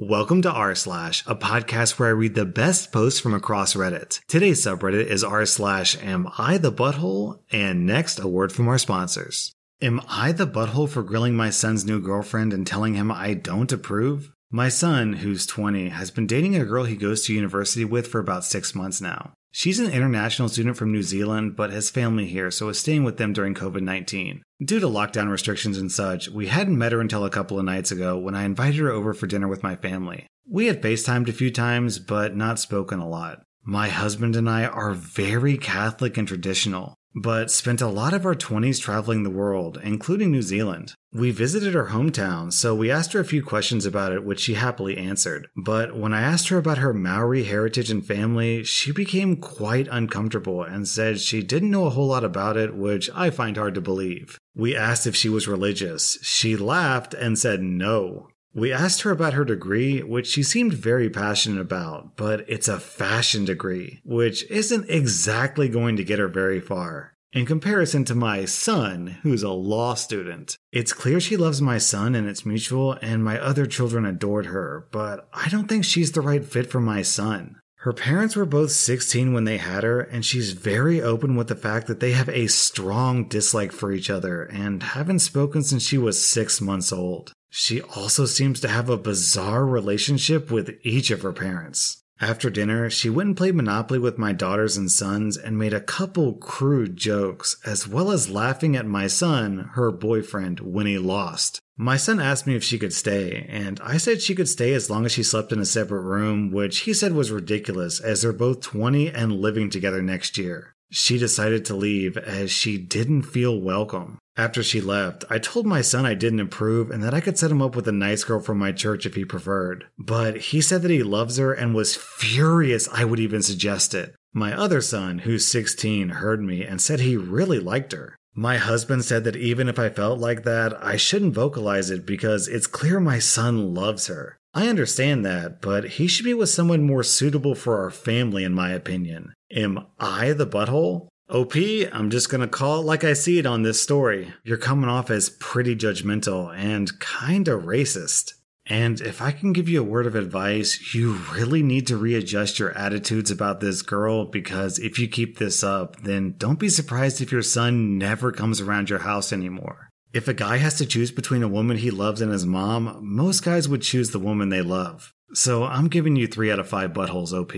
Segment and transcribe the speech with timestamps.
[0.00, 4.20] Welcome to r slash, a podcast where I read the best posts from across Reddit.
[4.28, 7.40] Today's subreddit is r slash am I the butthole?
[7.50, 9.52] And next, a word from our sponsors.
[9.82, 13.72] Am I the butthole for grilling my son's new girlfriend and telling him I don't
[13.72, 14.30] approve?
[14.52, 18.20] My son, who's 20, has been dating a girl he goes to university with for
[18.20, 19.32] about six months now.
[19.50, 23.16] She's an international student from New Zealand, but has family here, so is staying with
[23.16, 24.42] them during COVID 19.
[24.62, 27.90] Due to lockdown restrictions and such, we hadn't met her until a couple of nights
[27.90, 30.26] ago when I invited her over for dinner with my family.
[30.48, 33.42] We had FaceTimed a few times, but not spoken a lot.
[33.62, 38.34] My husband and I are very Catholic and traditional but spent a lot of our
[38.34, 40.94] 20s traveling the world, including New Zealand.
[41.12, 44.54] We visited her hometown, so we asked her a few questions about it, which she
[44.54, 45.48] happily answered.
[45.56, 50.62] But when I asked her about her Maori heritage and family, she became quite uncomfortable
[50.62, 53.80] and said she didn't know a whole lot about it, which I find hard to
[53.80, 54.38] believe.
[54.54, 56.18] We asked if she was religious.
[56.22, 58.28] She laughed and said no.
[58.58, 62.80] We asked her about her degree, which she seemed very passionate about, but it's a
[62.80, 67.12] fashion degree, which isn't exactly going to get her very far.
[67.32, 72.16] In comparison to my son, who's a law student, it's clear she loves my son
[72.16, 76.20] and it's mutual, and my other children adored her, but I don't think she's the
[76.20, 77.60] right fit for my son.
[77.82, 81.54] Her parents were both 16 when they had her, and she's very open with the
[81.54, 85.96] fact that they have a strong dislike for each other and haven't spoken since she
[85.96, 87.32] was six months old.
[87.60, 92.04] She also seems to have a bizarre relationship with each of her parents.
[92.20, 95.80] After dinner, she went and played Monopoly with my daughters and sons and made a
[95.80, 101.60] couple crude jokes, as well as laughing at my son, her boyfriend, when he lost.
[101.76, 104.88] My son asked me if she could stay, and I said she could stay as
[104.88, 108.32] long as she slept in a separate room, which he said was ridiculous as they're
[108.32, 110.76] both 20 and living together next year.
[110.90, 114.18] She decided to leave as she didn't feel welcome.
[114.36, 117.50] After she left, I told my son I didn't approve and that I could set
[117.50, 119.86] him up with a nice girl from my church if he preferred.
[119.98, 124.14] But he said that he loves her and was furious I would even suggest it.
[124.32, 128.16] My other son, who's 16, heard me and said he really liked her.
[128.34, 132.46] My husband said that even if I felt like that, I shouldn't vocalize it because
[132.46, 134.38] it's clear my son loves her.
[134.58, 138.54] I understand that, but he should be with someone more suitable for our family, in
[138.54, 139.32] my opinion.
[139.52, 141.06] Am I the butthole?
[141.30, 141.54] OP,
[141.92, 144.34] I'm just gonna call it like I see it on this story.
[144.42, 148.32] You're coming off as pretty judgmental and kinda racist.
[148.66, 152.58] And if I can give you a word of advice, you really need to readjust
[152.58, 157.20] your attitudes about this girl because if you keep this up, then don't be surprised
[157.20, 159.87] if your son never comes around your house anymore.
[160.12, 163.44] If a guy has to choose between a woman he loves and his mom, most
[163.44, 165.12] guys would choose the woman they love.
[165.34, 167.54] So I'm giving you 3 out of 5 buttholes, OP.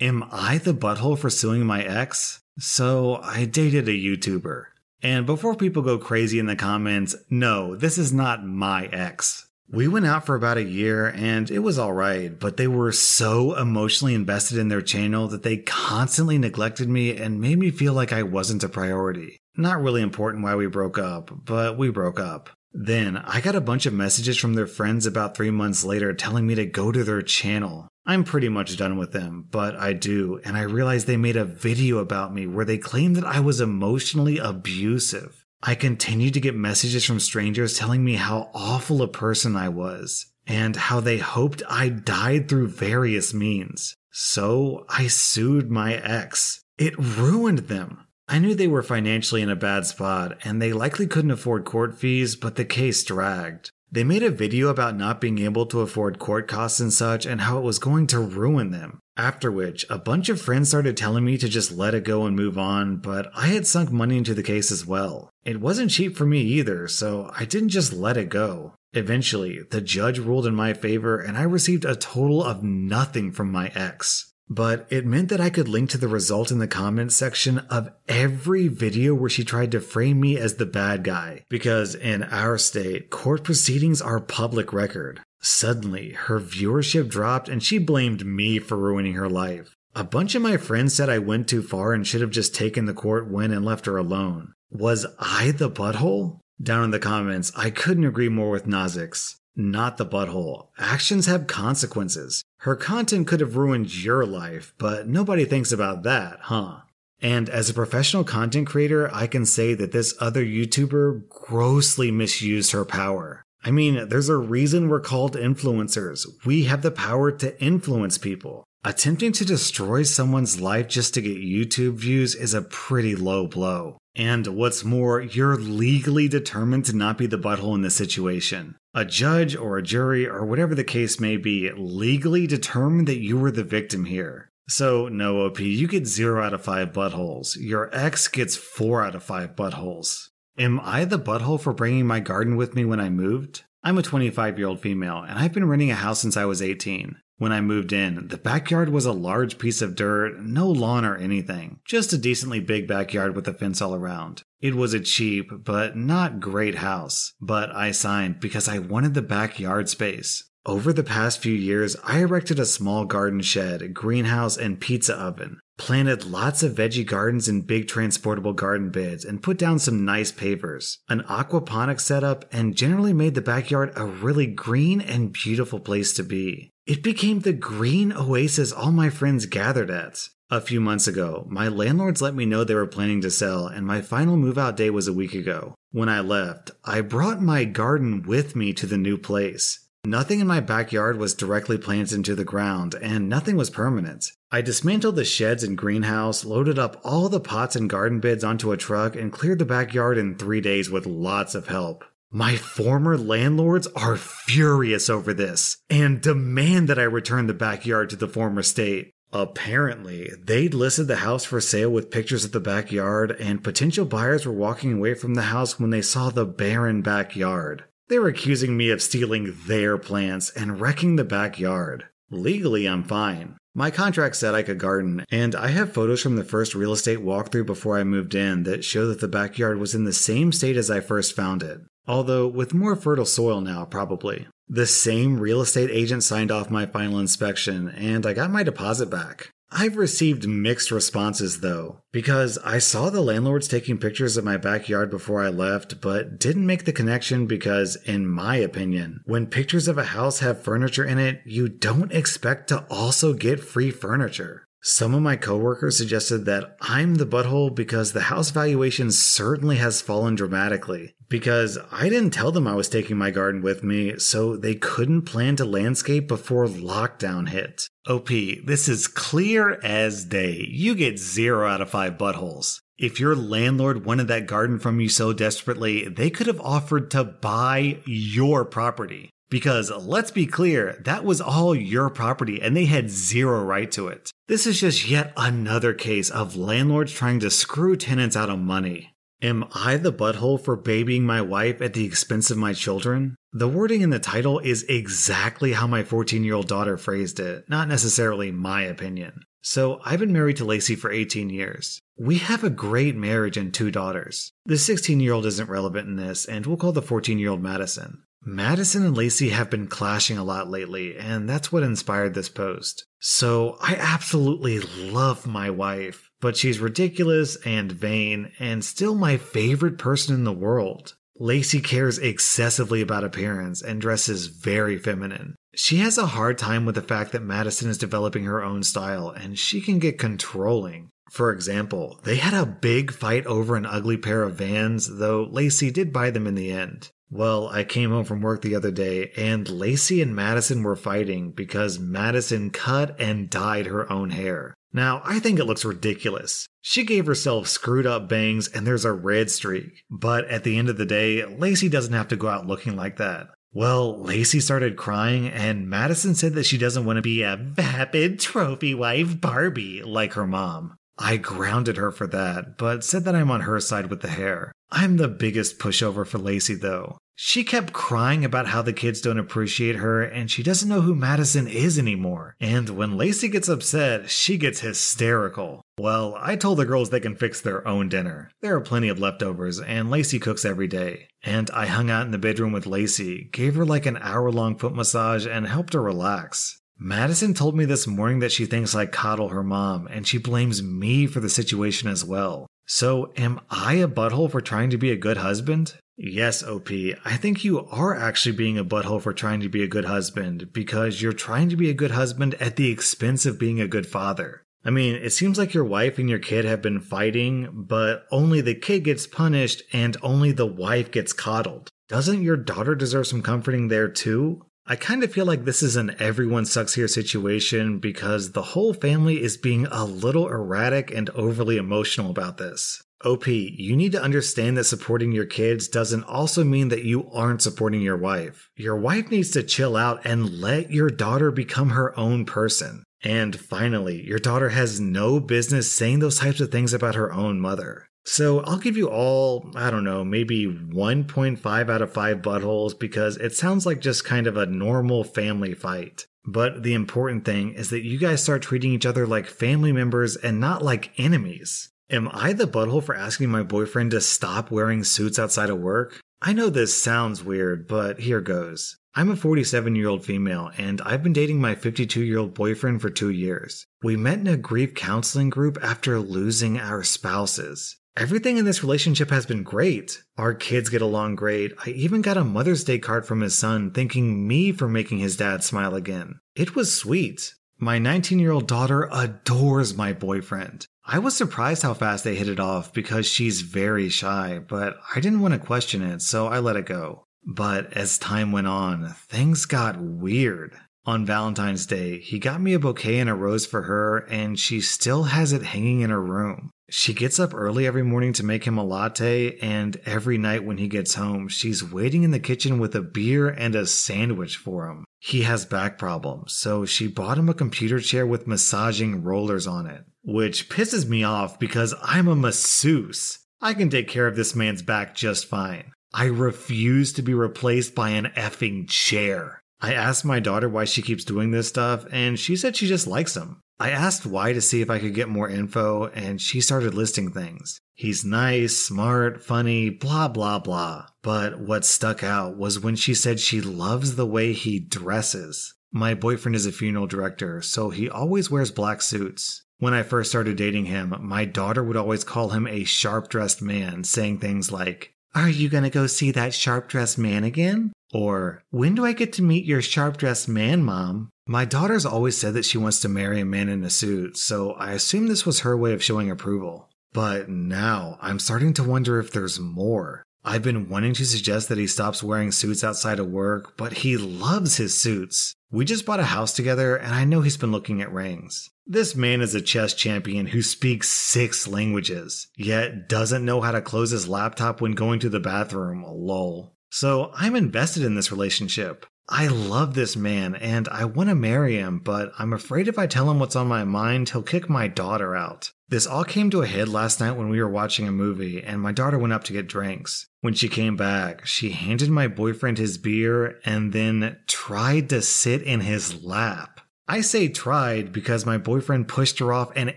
[0.00, 2.40] Am I the butthole for suing my ex?
[2.58, 4.64] So I dated a YouTuber.
[5.02, 9.46] And before people go crazy in the comments, no, this is not my ex.
[9.70, 13.54] We went out for about a year and it was alright, but they were so
[13.56, 18.12] emotionally invested in their channel that they constantly neglected me and made me feel like
[18.12, 19.38] I wasn't a priority.
[19.56, 22.50] Not really important why we broke up, but we broke up.
[22.72, 26.46] Then I got a bunch of messages from their friends about three months later telling
[26.46, 27.88] me to go to their channel.
[28.04, 31.44] I'm pretty much done with them, but I do, and I realized they made a
[31.44, 35.44] video about me where they claimed that I was emotionally abusive.
[35.62, 40.26] I continued to get messages from strangers telling me how awful a person I was,
[40.46, 43.96] and how they hoped I died through various means.
[44.12, 46.62] So I sued my ex.
[46.78, 48.05] It ruined them.
[48.28, 51.96] I knew they were financially in a bad spot, and they likely couldn't afford court
[51.96, 53.70] fees, but the case dragged.
[53.90, 57.42] They made a video about not being able to afford court costs and such and
[57.42, 58.98] how it was going to ruin them.
[59.16, 62.36] After which, a bunch of friends started telling me to just let it go and
[62.36, 65.30] move on, but I had sunk money into the case as well.
[65.44, 68.74] It wasn't cheap for me either, so I didn't just let it go.
[68.92, 73.52] Eventually, the judge ruled in my favor and I received a total of nothing from
[73.52, 74.32] my ex.
[74.48, 77.90] But it meant that I could link to the result in the comments section of
[78.06, 81.44] every video where she tried to frame me as the bad guy.
[81.48, 85.20] Because in our state, court proceedings are public record.
[85.40, 89.74] Suddenly, her viewership dropped and she blamed me for ruining her life.
[89.94, 92.84] A bunch of my friends said I went too far and should have just taken
[92.84, 94.52] the court win and left her alone.
[94.70, 96.40] Was I the butthole?
[96.62, 100.68] Down in the comments, I couldn't agree more with Nazix not the butthole.
[100.78, 102.44] Actions have consequences.
[102.58, 106.80] Her content could have ruined your life, but nobody thinks about that, huh?
[107.20, 112.72] And as a professional content creator, I can say that this other YouTuber grossly misused
[112.72, 113.44] her power.
[113.64, 116.26] I mean, there's a reason we're called influencers.
[116.44, 118.64] We have the power to influence people.
[118.84, 123.98] Attempting to destroy someone's life just to get YouTube views is a pretty low blow.
[124.16, 128.76] And what's more, you're legally determined to not be the butthole in this situation.
[128.94, 133.36] A judge or a jury or whatever the case may be legally determined that you
[133.36, 134.48] were the victim here.
[134.68, 137.56] So, no OP, you get 0 out of 5 buttholes.
[137.60, 140.30] Your ex gets 4 out of 5 buttholes.
[140.58, 143.64] Am I the butthole for bringing my garden with me when I moved?
[143.84, 146.62] I'm a 25 year old female, and I've been renting a house since I was
[146.62, 147.16] 18.
[147.38, 151.16] When I moved in, the backyard was a large piece of dirt, no lawn or
[151.16, 154.42] anything, just a decently big backyard with a fence all around.
[154.62, 159.20] It was a cheap, but not great house, but I signed because I wanted the
[159.20, 160.50] backyard space.
[160.64, 165.60] Over the past few years, I erected a small garden shed, greenhouse, and pizza oven,
[165.76, 170.32] planted lots of veggie gardens in big transportable garden beds, and put down some nice
[170.32, 176.14] pavers, an aquaponics setup, and generally made the backyard a really green and beautiful place
[176.14, 176.72] to be.
[176.86, 180.28] It became the green oasis all my friends gathered at.
[180.52, 183.84] A few months ago, my landlords let me know they were planning to sell, and
[183.84, 185.74] my final move out day was a week ago.
[185.90, 189.80] When I left, I brought my garden with me to the new place.
[190.04, 194.30] Nothing in my backyard was directly planted into the ground, and nothing was permanent.
[194.52, 198.70] I dismantled the sheds and greenhouse, loaded up all the pots and garden beds onto
[198.70, 202.04] a truck, and cleared the backyard in three days with lots of help.
[202.36, 208.16] My former landlords are furious over this and demand that I return the backyard to
[208.16, 209.14] the former state.
[209.32, 214.44] Apparently, they'd listed the house for sale with pictures of the backyard, and potential buyers
[214.44, 217.84] were walking away from the house when they saw the barren backyard.
[218.08, 222.04] They were accusing me of stealing their plants and wrecking the backyard.
[222.30, 223.56] Legally, I'm fine.
[223.74, 227.20] My contract said I could garden, and I have photos from the first real estate
[227.20, 230.76] walkthrough before I moved in that show that the backyard was in the same state
[230.76, 234.46] as I first found it although with more fertile soil now, probably.
[234.68, 239.10] The same real estate agent signed off my final inspection, and I got my deposit
[239.10, 239.50] back.
[239.70, 245.10] I've received mixed responses though, because I saw the landlords taking pictures of my backyard
[245.10, 249.98] before I left, but didn't make the connection because, in my opinion, when pictures of
[249.98, 254.64] a house have furniture in it, you don't expect to also get free furniture.
[254.82, 260.00] Some of my coworkers suggested that I'm the butthole because the house valuation certainly has
[260.00, 261.15] fallen dramatically.
[261.28, 265.22] Because I didn't tell them I was taking my garden with me, so they couldn't
[265.22, 267.88] plan to landscape before lockdown hit.
[268.08, 270.66] OP, this is clear as day.
[270.70, 272.80] You get zero out of five buttholes.
[272.98, 277.24] If your landlord wanted that garden from you so desperately, they could have offered to
[277.24, 279.30] buy your property.
[279.48, 284.08] Because let's be clear, that was all your property and they had zero right to
[284.08, 284.30] it.
[284.48, 289.12] This is just yet another case of landlords trying to screw tenants out of money.
[289.42, 293.36] Am I the butthole for babying my wife at the expense of my children?
[293.52, 297.68] The wording in the title is exactly how my 14 year old daughter phrased it,
[297.68, 299.42] not necessarily my opinion.
[299.60, 302.00] So I've been married to Lacey for 18 years.
[302.18, 304.52] We have a great marriage and two daughters.
[304.64, 307.62] The 16 year old isn't relevant in this, and we'll call the 14 year old
[307.62, 308.22] Madison.
[308.42, 313.04] Madison and Lacey have been clashing a lot lately, and that's what inspired this post.
[313.18, 319.98] So I absolutely love my wife, but she's ridiculous and vain, and still my favorite
[319.98, 321.14] person in the world.
[321.38, 325.54] Lacey cares excessively about appearance and dresses very feminine.
[325.74, 329.30] She has a hard time with the fact that Madison is developing her own style,
[329.30, 331.10] and she can get controlling.
[331.30, 335.90] For example, they had a big fight over an ugly pair of vans, though Lacey
[335.90, 337.10] did buy them in the end.
[337.30, 341.50] Well, I came home from work the other day and Lacey and Madison were fighting
[341.50, 344.75] because Madison cut and dyed her own hair.
[344.92, 346.66] Now, I think it looks ridiculous.
[346.80, 350.04] She gave herself screwed up bangs and there's a red streak.
[350.10, 353.16] But at the end of the day, Lacey doesn't have to go out looking like
[353.18, 353.48] that.
[353.72, 358.40] Well, Lacey started crying, and Madison said that she doesn't want to be a vapid
[358.40, 360.96] trophy wife Barbie like her mom.
[361.18, 364.72] I grounded her for that, but said that I'm on her side with the hair.
[364.90, 367.18] I'm the biggest pushover for Lacey, though.
[367.38, 371.14] She kept crying about how the kids don't appreciate her and she doesn't know who
[371.14, 372.56] Madison is anymore.
[372.60, 375.82] And when Lacey gets upset, she gets hysterical.
[375.98, 378.50] Well, I told the girls they can fix their own dinner.
[378.62, 381.28] There are plenty of leftovers, and Lacey cooks every day.
[381.42, 384.78] And I hung out in the bedroom with Lacey, gave her like an hour long
[384.78, 386.80] foot massage, and helped her relax.
[386.98, 390.82] Madison told me this morning that she thinks I coddle her mom, and she blames
[390.82, 392.66] me for the situation as well.
[392.86, 395.94] So, am I a butthole for trying to be a good husband?
[396.18, 396.88] Yes, OP,
[397.26, 400.72] I think you are actually being a butthole for trying to be a good husband
[400.72, 404.06] because you're trying to be a good husband at the expense of being a good
[404.06, 404.62] father.
[404.82, 408.62] I mean, it seems like your wife and your kid have been fighting, but only
[408.62, 411.90] the kid gets punished and only the wife gets coddled.
[412.08, 414.62] Doesn't your daughter deserve some comforting there too?
[414.86, 418.94] I kind of feel like this is an everyone sucks here situation because the whole
[418.94, 423.02] family is being a little erratic and overly emotional about this.
[423.26, 427.60] OP, you need to understand that supporting your kids doesn't also mean that you aren't
[427.60, 428.70] supporting your wife.
[428.76, 433.02] Your wife needs to chill out and let your daughter become her own person.
[433.22, 437.60] And finally, your daughter has no business saying those types of things about her own
[437.60, 438.08] mother.
[438.24, 443.36] So I'll give you all, I don't know, maybe 1.5 out of 5 buttholes because
[443.36, 446.26] it sounds like just kind of a normal family fight.
[446.44, 450.36] But the important thing is that you guys start treating each other like family members
[450.36, 451.90] and not like enemies.
[452.08, 456.20] Am I the butthole for asking my boyfriend to stop wearing suits outside of work?
[456.40, 458.96] I know this sounds weird, but here goes.
[459.16, 463.02] I'm a 47 year old female, and I've been dating my 52 year old boyfriend
[463.02, 463.86] for two years.
[464.04, 467.96] We met in a grief counseling group after losing our spouses.
[468.16, 470.22] Everything in this relationship has been great.
[470.38, 471.72] Our kids get along great.
[471.84, 475.36] I even got a Mother's Day card from his son thanking me for making his
[475.36, 476.38] dad smile again.
[476.54, 477.54] It was sweet.
[477.78, 480.86] My 19 year old daughter adores my boyfriend.
[481.08, 485.20] I was surprised how fast they hit it off because she's very shy, but I
[485.20, 487.26] didn't want to question it, so I let it go.
[487.44, 490.76] But as time went on, things got weird.
[491.04, 494.80] On Valentine's Day, he got me a bouquet and a rose for her, and she
[494.80, 496.70] still has it hanging in her room.
[496.88, 500.78] She gets up early every morning to make him a latte, and every night when
[500.78, 504.88] he gets home, she's waiting in the kitchen with a beer and a sandwich for
[504.88, 505.04] him.
[505.18, 509.86] He has back problems, so she bought him a computer chair with massaging rollers on
[509.86, 513.40] it, which pisses me off because I'm a masseuse.
[513.60, 515.90] I can take care of this man's back just fine.
[516.14, 519.60] I refuse to be replaced by an effing chair.
[519.80, 523.06] I asked my daughter why she keeps doing this stuff, and she said she just
[523.06, 523.60] likes him.
[523.78, 527.30] I asked why to see if I could get more info, and she started listing
[527.30, 527.78] things.
[527.94, 531.06] He's nice, smart, funny, blah, blah, blah.
[531.22, 535.74] But what stuck out was when she said she loves the way he dresses.
[535.92, 539.62] My boyfriend is a funeral director, so he always wears black suits.
[539.78, 543.60] When I first started dating him, my daughter would always call him a sharp dressed
[543.60, 547.92] man, saying things like, Are you gonna go see that sharp dressed man again?
[548.12, 551.30] Or, When do I get to meet your sharp dressed man, mom?
[551.48, 554.72] My daughter's always said that she wants to marry a man in a suit, so
[554.72, 556.88] I assume this was her way of showing approval.
[557.12, 560.24] But now I'm starting to wonder if there's more.
[560.44, 564.16] I've been wanting to suggest that he stops wearing suits outside of work, but he
[564.16, 565.54] loves his suits.
[565.70, 568.68] We just bought a house together, and I know he's been looking at rings.
[568.84, 573.80] This man is a chess champion who speaks six languages, yet doesn't know how to
[573.80, 576.04] close his laptop when going to the bathroom.
[576.06, 576.74] Lol.
[576.90, 579.06] So I'm invested in this relationship.
[579.28, 583.08] I love this man and I want to marry him, but I'm afraid if I
[583.08, 585.72] tell him what's on my mind, he'll kick my daughter out.
[585.88, 588.80] This all came to a head last night when we were watching a movie and
[588.80, 590.28] my daughter went up to get drinks.
[590.42, 595.62] When she came back, she handed my boyfriend his beer and then tried to sit
[595.62, 596.80] in his lap.
[597.08, 599.94] I say tried because my boyfriend pushed her off and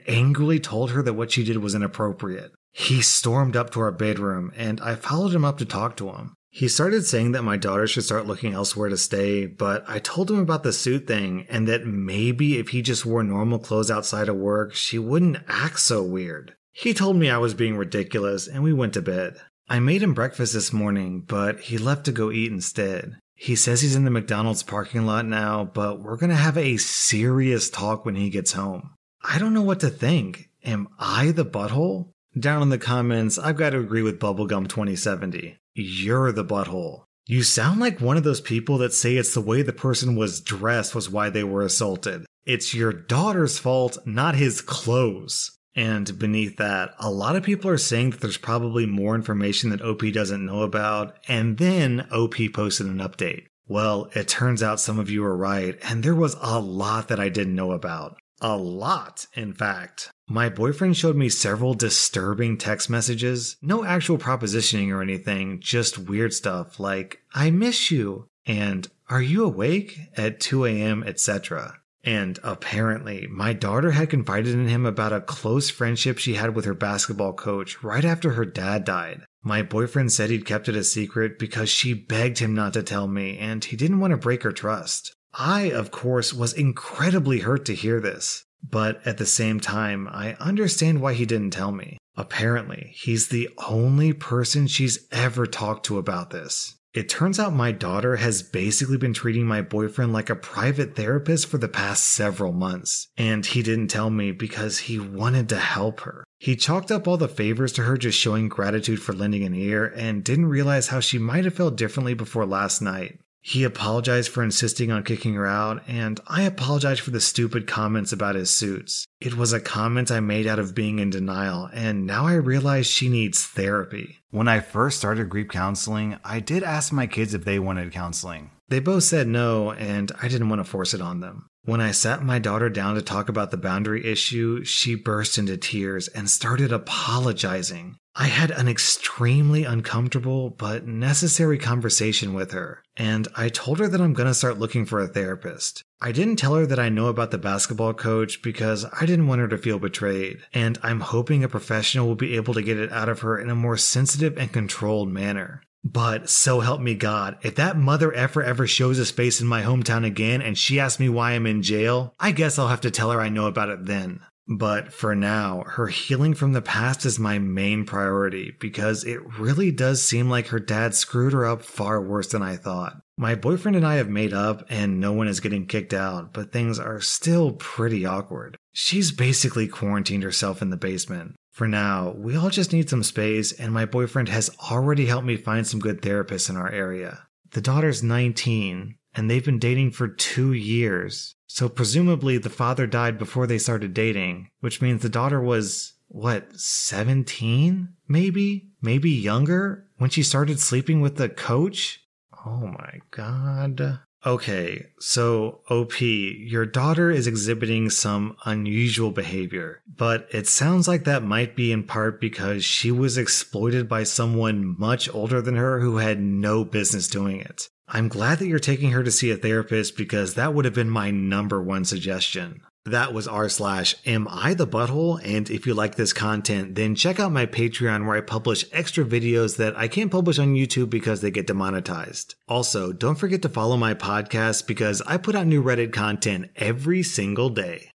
[0.07, 2.51] angrily told her that what she did was inappropriate.
[2.71, 6.35] He stormed up to our bedroom and I followed him up to talk to him.
[6.59, 10.29] He started saying that my daughter should start looking elsewhere to stay, but I told
[10.29, 14.27] him about the suit thing and that maybe if he just wore normal clothes outside
[14.27, 16.55] of work, she wouldn't act so weird.
[16.73, 19.37] He told me I was being ridiculous and we went to bed.
[19.69, 23.15] I made him breakfast this morning, but he left to go eat instead.
[23.35, 27.69] He says he's in the McDonald's parking lot now, but we're gonna have a serious
[27.69, 28.95] talk when he gets home.
[29.23, 30.49] I don't know what to think.
[30.65, 32.09] Am I the butthole?
[32.37, 35.57] Down in the comments, I've got to agree with Bubblegum 2070.
[35.79, 37.05] You're the butthole.
[37.25, 40.41] You sound like one of those people that say it's the way the person was
[40.41, 42.25] dressed was why they were assaulted.
[42.45, 45.57] It's your daughter's fault, not his clothes.
[45.75, 49.81] And beneath that, a lot of people are saying that there's probably more information that
[49.81, 53.45] OP doesn't know about, and then OP posted an update.
[53.67, 57.19] Well, it turns out some of you are right, and there was a lot that
[57.19, 58.17] I didn't know about.
[58.41, 60.09] A lot, in fact.
[60.31, 63.57] My boyfriend showed me several disturbing text messages.
[63.63, 69.43] No actual propositioning or anything, just weird stuff like, I miss you, and are you
[69.43, 71.79] awake at 2 a.m., etc.
[72.03, 76.65] And apparently, my daughter had confided in him about a close friendship she had with
[76.65, 79.23] her basketball coach right after her dad died.
[79.41, 83.07] My boyfriend said he'd kept it a secret because she begged him not to tell
[83.07, 85.15] me and he didn't want to break her trust.
[85.33, 88.45] I, of course, was incredibly hurt to hear this.
[88.61, 91.97] But at the same time, I understand why he didn't tell me.
[92.15, 96.75] Apparently, he's the only person she's ever talked to about this.
[96.91, 101.45] It turns out my daughter has basically been treating my boyfriend like a private therapist
[101.45, 105.99] for the past several months, and he didn't tell me because he wanted to help
[106.01, 106.23] her.
[106.39, 109.85] He chalked up all the favors to her just showing gratitude for lending an ear
[109.95, 113.18] and didn't realize how she might have felt differently before last night.
[113.41, 118.11] He apologized for insisting on kicking her out, and I apologized for the stupid comments
[118.11, 119.05] about his suits.
[119.21, 122.87] It was a comment I made out of being in denial, and now I realize
[122.87, 124.17] she needs therapy.
[124.31, 128.51] When I first started grief counseling, I did ask my kids if they wanted counseling.
[128.67, 131.47] They both said no, and I didn't want to force it on them.
[131.63, 135.57] When I sat my daughter down to talk about the boundary issue, she burst into
[135.57, 137.97] tears and started apologizing.
[138.21, 144.01] I had an extremely uncomfortable but necessary conversation with her, and I told her that
[144.01, 145.85] I'm going to start looking for a therapist.
[146.01, 149.39] I didn't tell her that I know about the basketball coach because I didn't want
[149.39, 152.91] her to feel betrayed, and I'm hoping a professional will be able to get it
[152.91, 155.61] out of her in a more sensitive and controlled manner.
[155.85, 159.61] But so help me God, if that mother effer ever shows his face in my
[159.61, 162.91] hometown again and she asks me why I'm in jail, I guess I'll have to
[162.91, 164.19] tell her I know about it then.
[164.51, 169.71] But for now, her healing from the past is my main priority because it really
[169.71, 172.99] does seem like her dad screwed her up far worse than I thought.
[173.15, 176.51] My boyfriend and I have made up and no one is getting kicked out, but
[176.51, 178.57] things are still pretty awkward.
[178.73, 181.35] She's basically quarantined herself in the basement.
[181.51, 185.35] For now, we all just need some space, and my boyfriend has already helped me
[185.35, 187.27] find some good therapists in our area.
[187.51, 191.35] The daughter's 19, and they've been dating for two years.
[191.47, 196.59] So presumably the father died before they started dating, which means the daughter was, what,
[196.59, 197.89] 17?
[198.07, 198.69] Maybe?
[198.81, 199.85] Maybe younger?
[199.97, 202.01] When she started sleeping with the coach?
[202.45, 203.99] Oh my god.
[204.25, 211.23] Okay, so OP, your daughter is exhibiting some unusual behavior, but it sounds like that
[211.23, 215.97] might be in part because she was exploited by someone much older than her who
[215.97, 217.69] had no business doing it.
[217.91, 220.91] I'm glad that you're taking her to see a therapist because that would have been
[220.91, 222.61] my number one suggestion.
[222.85, 225.19] That was r slash am I the butthole?
[225.23, 229.03] And if you like this content, then check out my Patreon where I publish extra
[229.03, 232.35] videos that I can't publish on YouTube because they get demonetized.
[232.47, 237.03] Also, don't forget to follow my podcast because I put out new Reddit content every
[237.03, 237.87] single day.